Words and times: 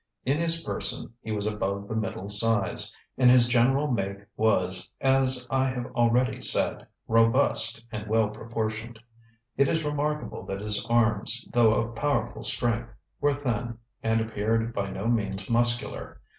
In 0.25 0.39
his 0.39 0.63
person, 0.63 1.13
he 1.21 1.31
was 1.31 1.45
above 1.45 1.87
the 1.87 1.95
middle 1.95 2.27
size, 2.31 2.97
and 3.19 3.29
his 3.29 3.47
general 3.47 3.85
make 3.91 4.17
was, 4.35 4.91
as 4.99 5.45
I 5.51 5.65
have 5.67 5.85
already 5.93 6.41
said, 6.41 6.87
robust 7.07 7.85
and 7.91 8.07
well 8.07 8.29
proportioned. 8.29 8.97
It 9.57 9.67
is 9.67 9.83
remarkable 9.85 10.43
that 10.47 10.59
his 10.59 10.83
arms, 10.87 11.45
though 11.53 11.71
of 11.71 11.93
powerful 11.93 12.41
strength, 12.43 12.89
were 13.19 13.35
thin, 13.35 13.77
and 14.01 14.21
appeared 14.21 14.73
by 14.73 14.89
no 14.89 15.05
means 15.05 15.47
muscular. 15.51 16.19